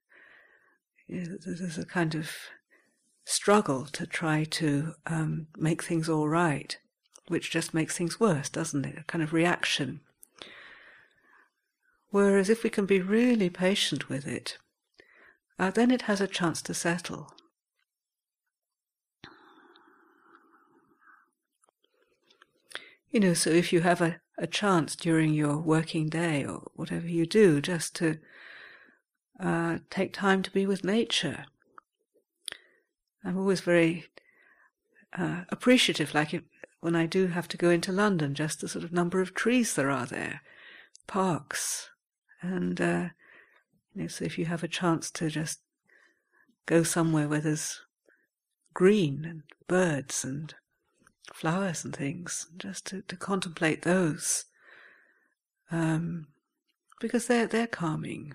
[1.13, 2.31] There's a kind of
[3.25, 6.77] struggle to try to um, make things all right,
[7.29, 8.99] which just makes things worse, doesn't it?
[8.99, 10.01] A kind of reaction.
[12.11, 14.59] Whereas if we can be really patient with it,
[15.59, 17.35] uh, then it has a chance to settle.
[23.11, 27.07] You know, so if you have a, a chance during your working day or whatever
[27.07, 28.19] you do, just to
[29.41, 31.47] uh, take time to be with nature.
[33.25, 34.07] I'm always very
[35.17, 36.45] uh, appreciative, like it,
[36.81, 39.75] when I do have to go into London, just the sort of number of trees
[39.75, 40.43] there are there,
[41.07, 41.91] parks,
[42.41, 43.09] and uh,
[43.95, 45.61] you know, so if you have a chance to just
[46.67, 47.81] go somewhere where there's
[48.75, 50.55] green and birds and
[51.33, 54.47] flowers and things, just to, to contemplate those,
[55.71, 56.27] um,
[57.01, 58.35] because they're they're calming.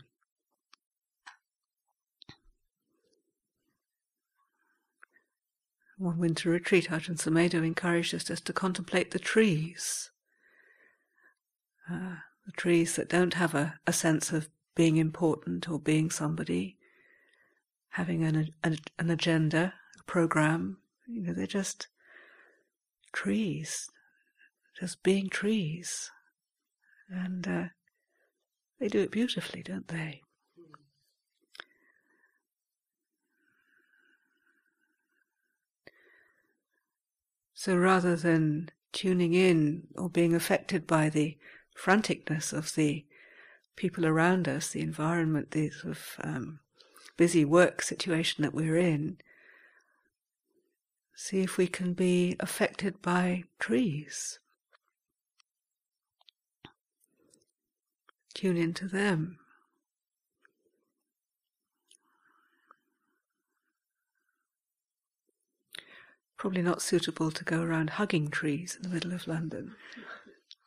[5.98, 10.12] One winter retreat, Ajahn Sumedho encouraged us just to contemplate the trees.
[11.92, 16.78] Uh, the trees that don't have a, a sense of being important or being somebody,
[17.90, 20.78] having an, an, an agenda, a program.
[21.08, 21.88] You know, they're just
[23.12, 23.90] trees,
[24.80, 26.12] just being trees.
[27.10, 27.64] And uh,
[28.80, 30.22] they do it beautifully, don't they?
[37.68, 41.38] So rather than tuning in or being affected by the
[41.78, 43.06] franticness of the
[43.76, 46.62] people around us, the environment, the sort of um,
[47.18, 49.18] busy work situation that we're in,
[51.14, 54.40] see if we can be affected by trees.
[58.34, 59.40] Tune into them.
[66.38, 69.76] Probably not suitable to go around hugging trees in the middle of London.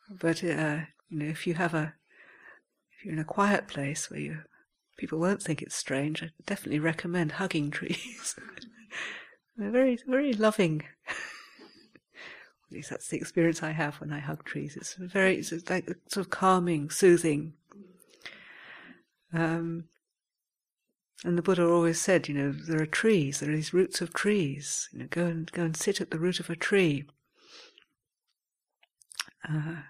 [0.09, 1.93] But uh, you know, if you have a,
[2.97, 4.39] if you're in a quiet place where you,
[4.97, 8.35] people won't think it's strange, I definitely recommend hugging trees.
[9.57, 10.83] They're very, very loving.
[11.07, 14.77] At least that's the experience I have when I hug trees.
[14.77, 17.53] It's very, it's like sort of calming, soothing.
[19.33, 19.85] Um,
[21.23, 24.13] and the Buddha always said, you know, there are trees, there are these roots of
[24.13, 24.89] trees.
[24.91, 27.05] You know, go and go and sit at the root of a tree.
[29.47, 29.81] Uh,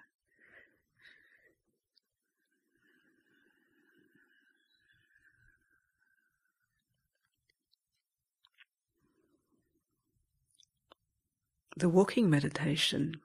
[11.78, 13.16] the walking meditation,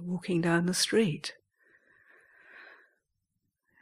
[0.00, 1.34] walking down the street.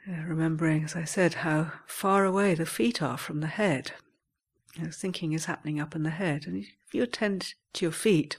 [0.09, 3.91] Uh, remembering, as I said, how far away the feet are from the head.
[4.75, 6.47] You know, thinking is happening up in the head.
[6.47, 8.37] And if you attend to your feet,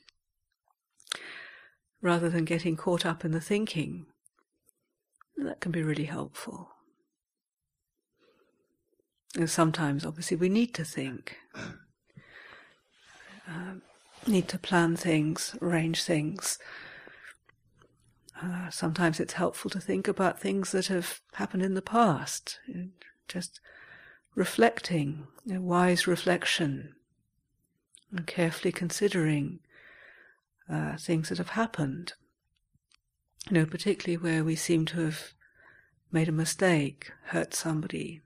[2.00, 4.06] rather than getting caught up in the thinking,
[5.36, 6.70] that can be really helpful.
[9.36, 11.36] And sometimes, obviously, we need to think,
[13.46, 13.82] um,
[14.26, 16.58] need to plan things, arrange things,
[18.42, 22.58] uh, sometimes it's helpful to think about things that have happened in the past,
[23.28, 23.60] just
[24.34, 26.94] reflecting, wise reflection,
[28.10, 29.60] and carefully considering
[30.70, 32.14] uh, things that have happened.
[33.50, 35.32] You know, particularly where we seem to have
[36.12, 38.20] made a mistake, hurt somebody,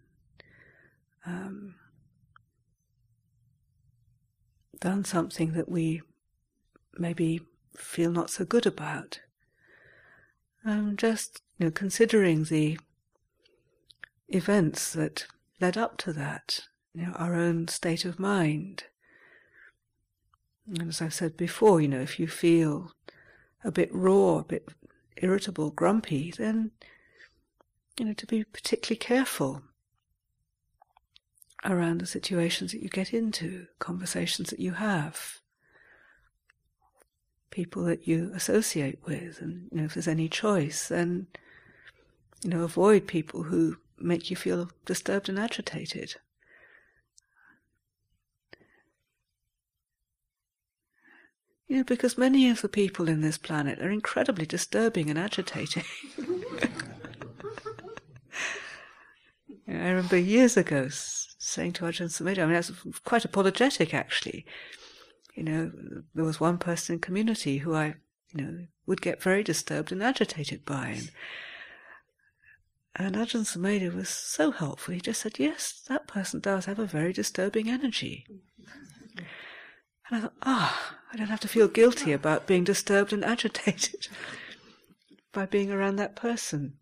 [1.26, 1.74] um,
[4.80, 6.02] done something that we
[6.98, 7.40] maybe
[7.76, 9.20] feel not so good about
[10.64, 12.78] um, just you know, considering the
[14.28, 15.26] events that
[15.60, 16.60] led up to that,
[16.94, 18.84] you know, our own state of mind.
[20.66, 22.92] And as I've said before, you know, if you feel
[23.62, 24.68] a bit raw, a bit
[25.18, 26.70] irritable, grumpy, then,
[27.98, 29.62] you know, to be particularly careful
[31.64, 35.40] around the situations that you get into, conversations that you have
[37.54, 41.28] people that you associate with, and you know, if there's any choice, then
[42.42, 46.16] you know, avoid people who make you feel disturbed and agitated.
[51.68, 55.84] You know, because many of the people in this planet are incredibly disturbing and agitating.
[59.68, 62.72] I remember years ago saying to Ajahn Sumedho, I mean, I was
[63.04, 64.44] quite apologetic actually,
[65.34, 65.72] you know,
[66.14, 67.94] there was one person in community who I,
[68.32, 71.00] you know, would get very disturbed and agitated by.
[72.96, 74.94] And, and Ajahn Sumedho was so helpful.
[74.94, 78.26] He just said, yes, that person does have a very disturbing energy.
[80.08, 83.24] And I thought, ah, oh, I don't have to feel guilty about being disturbed and
[83.24, 84.08] agitated
[85.32, 86.74] by being around that person.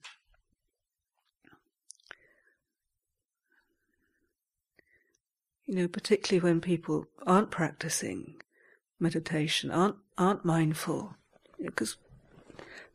[5.73, 8.35] You know, particularly when people aren't practicing
[9.01, 11.15] meditation, aren't aren't mindful,
[11.59, 11.97] because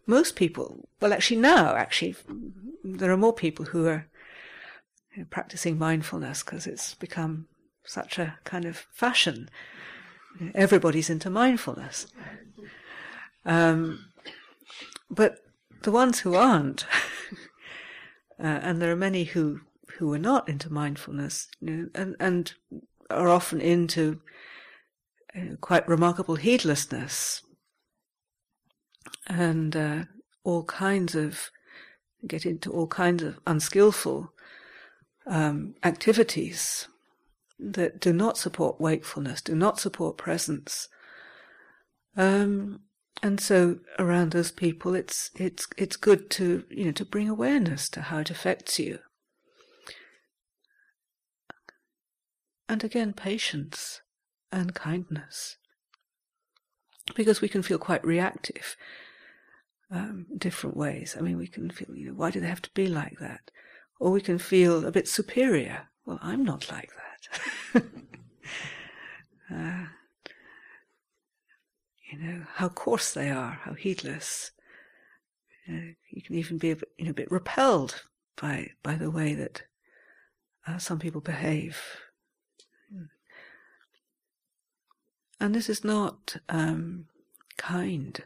[0.05, 2.15] most people, well, actually now, actually,
[2.84, 4.05] there are more people who are
[5.11, 7.47] you know, practicing mindfulness because it's become
[7.84, 9.49] such a kind of fashion.
[10.53, 12.05] Everybody's into mindfulness.
[13.43, 14.05] Um,
[15.09, 15.39] but
[15.82, 16.86] the ones who aren't,
[18.39, 19.61] uh, and there are many who
[19.98, 22.54] who are not into mindfulness, you know, and and
[23.10, 24.22] are often into
[25.36, 27.41] uh, quite remarkable heedlessness
[29.28, 30.04] and uh,
[30.43, 31.50] all kinds of
[32.26, 34.32] get into all kinds of unskillful
[35.26, 36.88] um, activities
[37.60, 40.88] that do not support wakefulness, do not support presence.
[42.16, 42.82] Um,
[43.24, 47.89] and so around those people, it's it's it's good to you know to bring awareness
[47.89, 49.00] to how it affects you.
[52.70, 54.01] And again, patience
[54.51, 55.57] and kindness,
[57.15, 58.76] because we can feel quite reactive
[59.91, 61.15] um, different ways.
[61.18, 63.51] I mean, we can feel, you know, why do they have to be like that?
[63.99, 65.88] Or we can feel a bit superior.
[66.05, 66.91] Well, I'm not like
[67.74, 67.84] that.
[69.53, 69.86] uh,
[72.11, 74.51] you know, how coarse they are, how heedless.
[75.70, 78.03] Uh, you can even be a bit, you know, a bit repelled
[78.41, 79.63] by, by the way that
[80.65, 81.82] uh, some people behave.
[85.40, 87.06] And this is not um,
[87.58, 88.22] kind.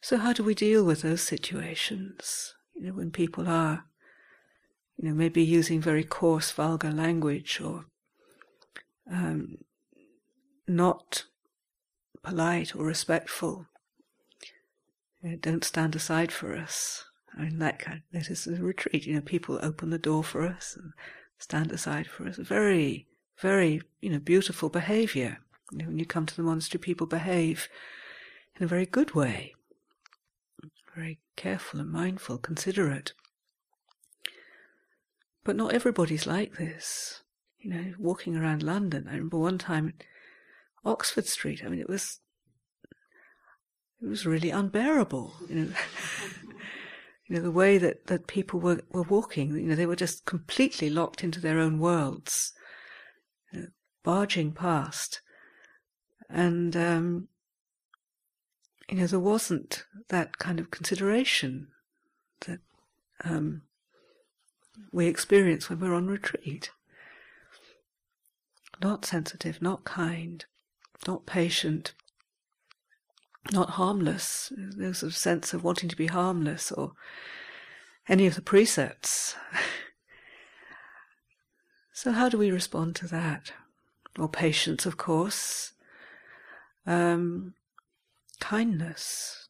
[0.00, 2.54] So how do we deal with those situations?
[2.74, 3.84] You know, when people are,
[4.96, 7.86] you know, maybe using very coarse, vulgar language or
[9.10, 9.58] um,
[10.66, 11.24] not
[12.22, 13.66] polite or respectful.
[15.22, 17.04] You know, don't stand aside for us.
[17.36, 18.02] I mean, that kind.
[18.14, 19.06] Of, is a retreat.
[19.06, 20.92] You know, people open the door for us and
[21.38, 22.36] stand aside for us.
[22.36, 23.06] Very,
[23.38, 25.38] very, you know, beautiful behaviour.
[25.70, 27.68] You know, when you come to the monastery, people behave
[28.58, 29.54] in a very good way
[30.94, 33.12] very careful and mindful, considerate.
[35.44, 37.22] But not everybody's like this.
[37.58, 39.94] You know, walking around London, I remember one time
[40.84, 42.20] Oxford Street, I mean, it was,
[44.02, 45.68] it was really unbearable, you know.
[47.32, 50.26] you know, the way that, that people were, were walking, you know, they were just
[50.26, 52.52] completely locked into their own worlds,
[53.50, 53.66] you know,
[54.04, 55.22] barging past.
[56.28, 57.28] And, um,
[58.90, 61.68] you know, there wasn't that kind of consideration
[62.40, 62.58] that
[63.24, 63.62] um,
[64.92, 66.70] we experience when we're on retreat.
[68.82, 70.44] Not sensitive, not kind,
[71.06, 71.94] not patient,
[73.50, 74.52] not harmless.
[74.56, 76.92] There's a sense of wanting to be harmless or
[78.08, 79.34] any of the precepts.
[81.92, 83.52] so, how do we respond to that?
[84.18, 85.72] Or patience, of course.
[86.86, 87.54] Um,
[88.40, 89.48] kindness,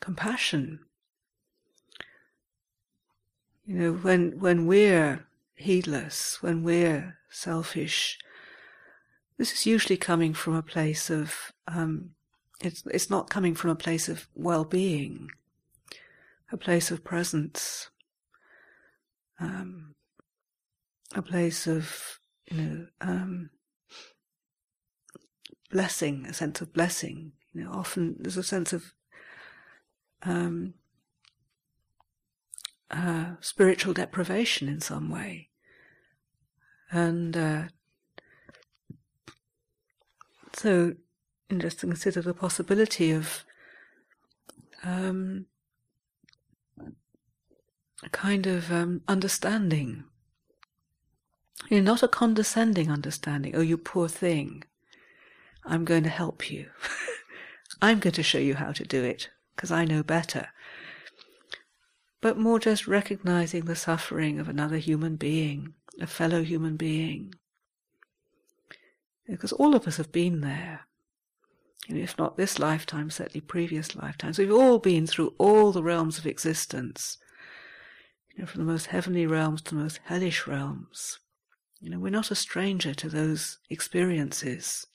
[0.00, 0.80] compassion.
[3.64, 8.18] You know, when, when we're heedless, when we're selfish,
[9.38, 12.10] this is usually coming from a place of, um,
[12.60, 15.30] it's, it's not coming from a place of well-being,
[16.52, 17.90] a place of presence,
[19.40, 19.94] um,
[21.14, 23.50] a place of, you know, um,
[25.70, 28.94] blessing, a sense of blessing, you know, often there's a sense of
[30.22, 30.74] um,
[32.90, 35.48] uh, spiritual deprivation in some way,
[36.90, 37.62] and uh,
[40.54, 40.94] so
[41.50, 43.44] just to consider the possibility of
[44.82, 45.46] um,
[48.02, 50.04] a kind of um, understanding.
[51.70, 53.54] You know, not a condescending understanding.
[53.56, 54.64] Oh, you poor thing.
[55.64, 56.70] I'm going to help you.
[57.82, 60.48] I'm going to show you how to do it because I know better.
[62.20, 67.34] But more just recognizing the suffering of another human being, a fellow human being.
[69.28, 70.85] Because all of us have been there.
[71.88, 74.38] If not this lifetime, certainly previous lifetimes.
[74.38, 77.18] We've all been through all the realms of existence.
[78.34, 81.18] You know, from the most heavenly realms to the most hellish realms.
[81.80, 84.86] You know, we're not a stranger to those experiences.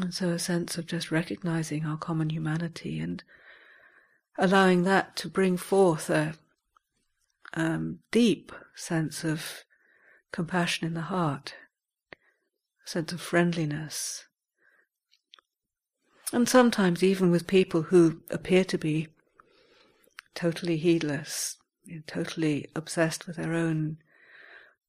[0.00, 3.22] And so a sense of just recognizing our common humanity and
[4.38, 6.34] allowing that to bring forth a
[7.54, 9.64] um, deep sense of
[10.32, 11.54] compassion in the heart,
[12.84, 14.24] sense of friendliness.
[16.32, 19.08] And sometimes even with people who appear to be
[20.34, 23.98] totally heedless, you know, totally obsessed with their own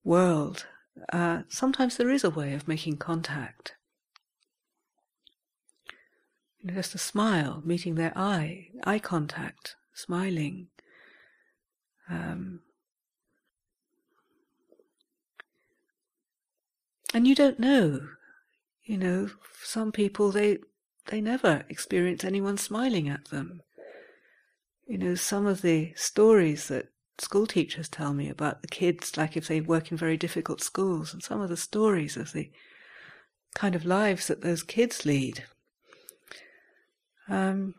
[0.03, 0.65] world,
[1.11, 3.73] uh, sometimes there is a way of making contact.
[6.59, 10.67] You know, just a smile, meeting their eye, eye contact, smiling.
[12.07, 12.61] Um,
[17.13, 18.01] and you don't know,
[18.83, 19.29] you know,
[19.63, 20.59] some people they
[21.07, 23.61] they never experience anyone smiling at them.
[24.87, 29.37] You know, some of the stories that school teachers tell me about the kids, like
[29.37, 32.51] if they work in very difficult schools, and some of the stories of the
[33.53, 35.43] kind of lives that those kids lead.
[37.27, 37.75] Um,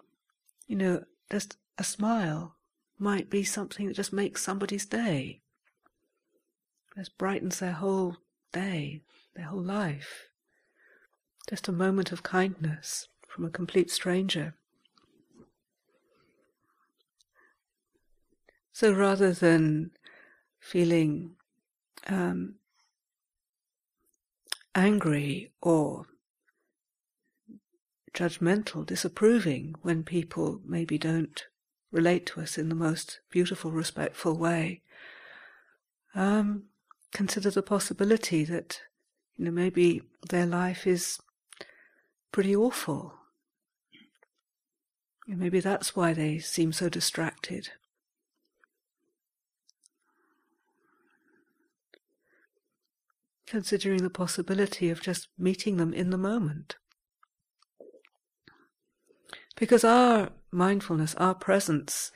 [0.66, 2.56] you know, just a smile
[2.98, 5.40] might be something that just makes somebody's day.
[6.96, 8.16] Just brightens their whole
[8.52, 9.00] day,
[9.34, 10.28] their whole life.
[11.48, 14.54] Just a moment of kindness from a complete stranger.
[18.72, 19.90] So rather than
[20.60, 21.36] feeling
[22.08, 22.56] um,
[24.74, 26.06] angry or
[28.14, 31.44] judgmental, disapproving when people maybe don't
[31.90, 34.82] relate to us in the most beautiful, respectful way,
[36.14, 36.64] um,
[37.12, 38.80] consider the possibility that
[39.36, 41.18] you know maybe their life is
[42.32, 43.14] pretty awful.
[45.28, 47.70] And maybe that's why they seem so distracted.
[53.46, 56.76] Considering the possibility of just meeting them in the moment.
[59.56, 62.10] Because our mindfulness, our presence,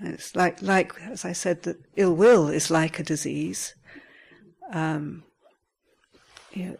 [0.00, 3.74] it's like, like as I said, that ill will is like a disease.
[4.72, 5.24] Um,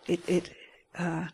[0.07, 0.51] it, it
[0.99, 1.27] uh,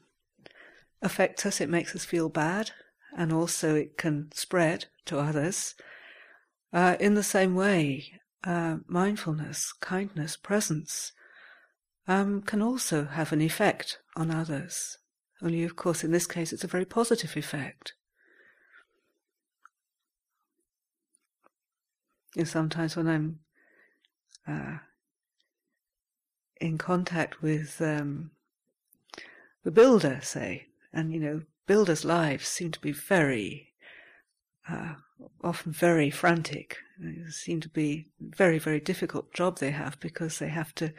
[1.01, 2.70] affects us, it makes us feel bad,
[3.16, 5.74] and also it can spread to others.
[6.72, 8.12] Uh, in the same way,
[8.45, 11.12] uh, mindfulness, kindness, presence
[12.09, 14.99] um, can also have an effect on others.
[15.43, 17.95] Only, of course, in this case, it's a very positive effect.
[22.36, 23.38] And sometimes when I'm
[24.49, 24.78] uh,
[26.63, 28.31] in contact with um,
[29.65, 33.73] the builder, say, and you know, builders' lives seem to be very,
[34.69, 34.95] uh,
[35.43, 36.79] often very frantic.
[37.01, 40.93] It seem to be very, very difficult job they have because they have to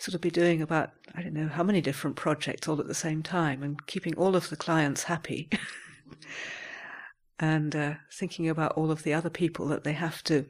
[0.00, 2.94] sort of be doing about I don't know how many different projects all at the
[2.94, 5.48] same time and keeping all of the clients happy.
[7.38, 10.46] and uh, thinking about all of the other people that they have to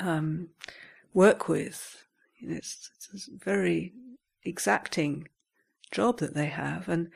[0.00, 0.48] um,
[1.14, 2.07] work with.
[2.38, 3.92] You know, it's, it's, a very
[4.44, 5.28] exacting
[5.90, 7.06] job that they have, and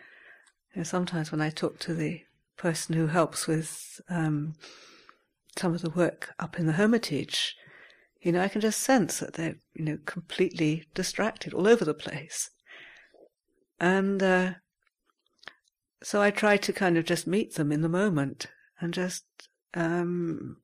[0.75, 2.23] you know, sometimes when I talk to the
[2.57, 4.55] person who helps with um,
[5.57, 7.57] some of the work up in the Hermitage,
[8.21, 11.95] you know, I can just sense that they're you know completely distracted all over the
[11.95, 12.51] place,
[13.79, 14.53] and uh,
[16.03, 18.49] so I try to kind of just meet them in the moment
[18.81, 19.25] and just
[19.75, 20.57] um,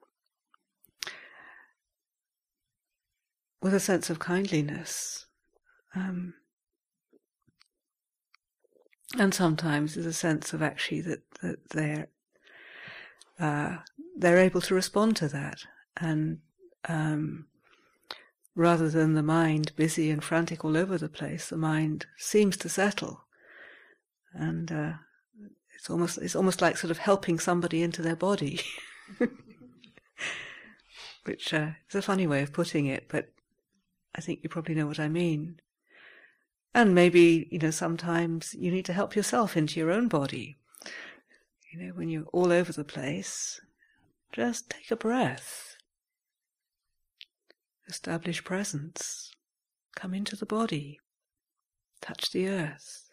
[3.61, 5.27] with a sense of kindliness.
[5.95, 6.35] Um,
[9.19, 12.09] and sometimes there's a sense of actually that, that they're
[13.41, 13.79] uh,
[14.17, 15.61] they're able to respond to that,
[15.97, 16.39] and
[16.89, 17.47] um,
[18.57, 22.69] rather than the mind busy and frantic all over the place, the mind seems to
[22.69, 23.25] settle,
[24.35, 24.93] and uh,
[25.77, 28.61] it's almost it's almost like sort of helping somebody into their body,
[31.25, 33.31] which uh, is a funny way of putting it, but
[34.19, 35.61] I think you probably know what I mean.
[36.75, 40.59] And maybe you know sometimes you need to help yourself into your own body.
[41.71, 43.61] You know when you're all over the place,
[44.33, 45.77] just take a breath.
[47.89, 49.33] Establish presence.
[49.95, 50.99] Come into the body.
[52.01, 53.08] Touch the earth.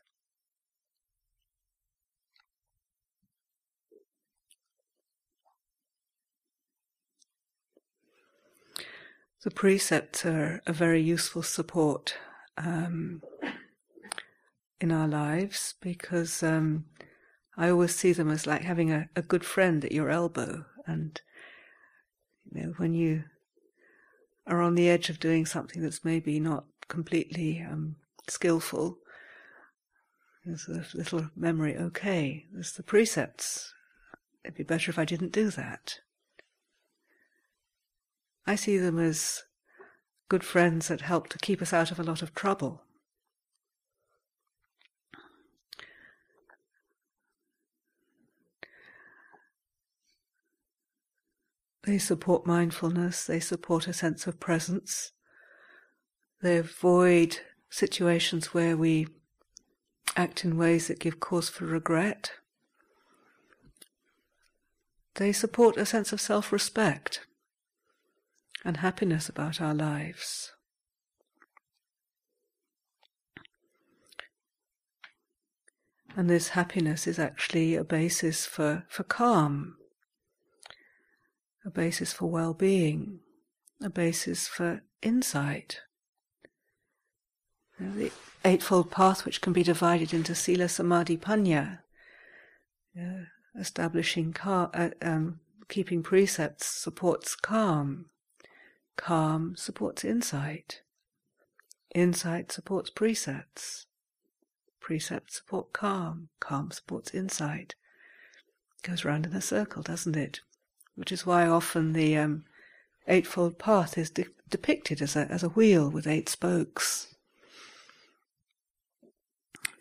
[9.45, 12.15] The precepts are a very useful support
[12.57, 13.21] um,
[14.81, 16.85] in our lives because um,
[17.55, 20.65] I always see them as like having a, a good friend at your elbow.
[20.87, 21.21] And,
[22.51, 23.25] you know, when you
[24.47, 28.97] are on the edge of doing something that's maybe not completely um, skillful,
[30.43, 33.75] there's a little memory, okay, there's the precepts.
[34.43, 35.99] It'd be better if I didn't do that.
[38.47, 39.43] I see them as
[40.29, 42.83] good friends that help to keep us out of a lot of trouble.
[51.83, 55.11] They support mindfulness, they support a sense of presence.
[56.41, 57.37] They avoid
[57.69, 59.07] situations where we
[60.15, 62.31] act in ways that give cause for regret.
[65.15, 67.21] They support a sense of self respect
[68.65, 70.51] and happiness about our lives.
[76.17, 79.75] And this happiness is actually a basis for, for calm,
[81.65, 83.19] a basis for well being,
[83.83, 85.81] a basis for insight.
[87.79, 88.11] The
[88.45, 91.79] Eightfold Path, which can be divided into Sila, Samadhi, Panya,
[93.59, 98.05] establishing uh, um, keeping precepts supports calm.
[98.95, 100.81] Calm supports insight.
[101.93, 103.85] Insight supports precepts.
[104.79, 106.29] Precepts support calm.
[106.39, 107.75] Calm supports insight.
[108.77, 110.41] It goes round in a circle, doesn't it?
[110.95, 112.45] Which is why often the um,
[113.07, 117.15] Eightfold Path is de- depicted as a, as a wheel with eight spokes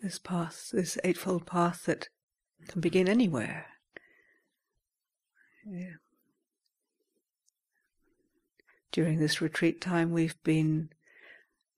[0.05, 2.09] this path, this eightfold path that
[2.67, 3.65] can begin anywhere.
[5.67, 5.95] Yeah.
[8.95, 10.87] During this retreat time, we've been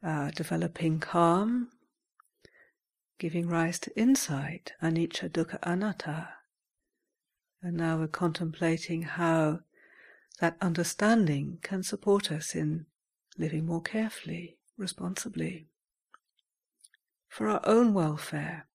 [0.03, 1.69] uh, developing calm,
[3.17, 6.29] giving rise to insight, anicca, dukkha, anatta.
[7.63, 9.61] And now we're contemplating how
[10.41, 12.85] that understanding can support us in
[13.35, 15.65] living more carefully, responsibly
[17.27, 18.67] for our own welfare,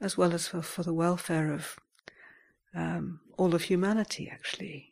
[0.00, 1.80] as well as for, for the welfare of
[2.76, 4.91] um, all of humanity, actually.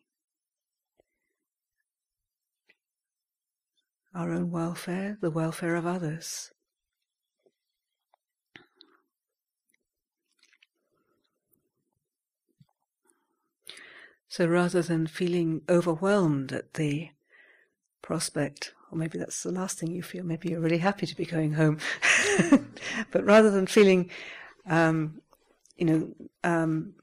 [4.14, 6.50] Our own welfare, the welfare of others.
[14.28, 17.10] So rather than feeling overwhelmed at the
[18.02, 20.24] prospect or maybe that's the last thing you feel.
[20.24, 21.78] Maybe you're really happy to be going home.
[23.10, 24.10] but rather than feeling,
[24.66, 25.20] um,
[25.76, 26.94] you know, um,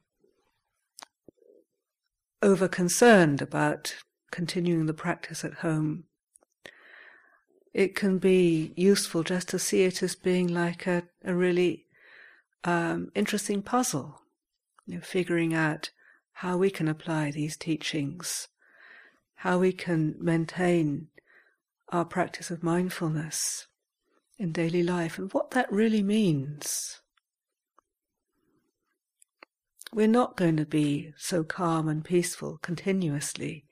[2.41, 3.95] over concerned about
[4.31, 6.03] continuing the practice at home,
[7.77, 11.85] it can be useful just to see it as being like a, a really
[12.63, 14.19] um, interesting puzzle,
[14.87, 15.91] you know, figuring out
[16.33, 18.47] how we can apply these teachings,
[19.35, 21.09] how we can maintain
[21.89, 23.67] our practice of mindfulness
[24.39, 26.99] in daily life and what that really means.
[29.93, 33.65] We're not going to be so calm and peaceful continuously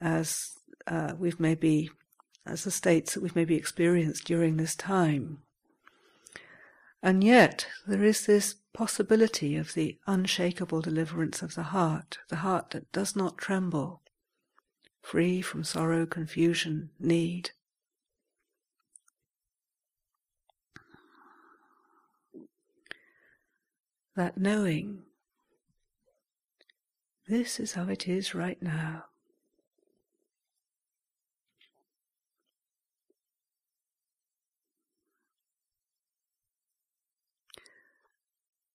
[0.00, 0.56] as
[0.88, 1.88] uh, we've maybe,
[2.46, 5.38] as the states that we've maybe experienced during this time.
[7.02, 12.70] And yet, there is this possibility of the unshakable deliverance of the heart, the heart
[12.70, 14.02] that does not tremble,
[15.00, 17.50] free from sorrow, confusion, need.
[24.16, 25.02] That knowing,
[27.26, 29.04] this is how it is right now.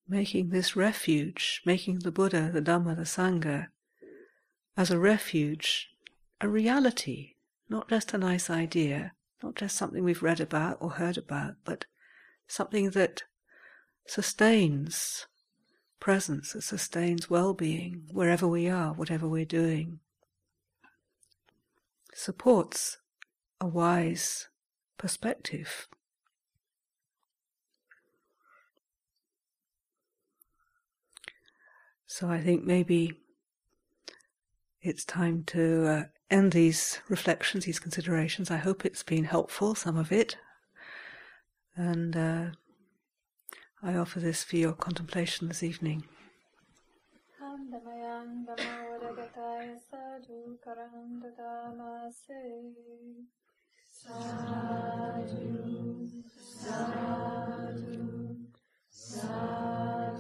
[0.08, 3.68] Making this refuge, making the Buddha, the Dhamma, the Sangha,
[4.78, 5.90] as a refuge
[6.42, 7.36] a reality,
[7.70, 11.86] not just a nice idea, not just something we've read about or heard about, but
[12.48, 13.24] something that
[14.06, 15.26] sustains
[16.00, 20.00] presence, that sustains well being wherever we are, whatever we're doing,
[22.14, 22.98] supports
[23.60, 24.48] a wise
[24.98, 25.88] perspective.
[32.18, 33.12] So I think maybe
[34.82, 38.50] it's time to uh, end these reflections, these considerations.
[38.50, 40.38] I hope it's been helpful, some of it.
[41.76, 42.46] And uh,
[43.84, 46.06] I offer this for your contemplation this evening.
[53.92, 55.28] Sadhu,
[56.64, 57.18] sadhu,
[58.90, 60.15] sadhu.